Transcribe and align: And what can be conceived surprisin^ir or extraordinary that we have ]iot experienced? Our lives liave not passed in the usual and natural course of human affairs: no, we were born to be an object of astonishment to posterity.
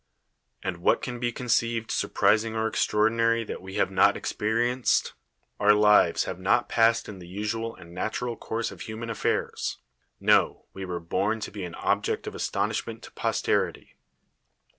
And 0.63 0.77
what 0.77 1.03
can 1.03 1.19
be 1.19 1.31
conceived 1.31 1.91
surprisin^ir 1.91 2.55
or 2.55 2.67
extraordinary 2.67 3.43
that 3.43 3.61
we 3.61 3.75
have 3.75 3.89
]iot 3.89 4.15
experienced? 4.15 5.13
Our 5.59 5.75
lives 5.75 6.25
liave 6.25 6.39
not 6.39 6.67
passed 6.67 7.07
in 7.07 7.19
the 7.19 7.27
usual 7.27 7.75
and 7.75 7.93
natural 7.93 8.35
course 8.35 8.71
of 8.71 8.81
human 8.81 9.11
affairs: 9.11 9.77
no, 10.19 10.65
we 10.73 10.85
were 10.85 10.99
born 10.99 11.39
to 11.41 11.51
be 11.51 11.63
an 11.65 11.75
object 11.75 12.25
of 12.25 12.33
astonishment 12.33 13.03
to 13.03 13.11
posterity. 13.11 13.95